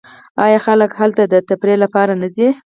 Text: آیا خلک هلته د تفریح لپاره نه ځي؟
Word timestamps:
آیا 0.45 0.59
خلک 0.65 0.91
هلته 1.01 1.21
د 1.27 1.35
تفریح 1.49 1.77
لپاره 1.83 2.13
نه 2.21 2.27
ځي؟ 2.35 2.49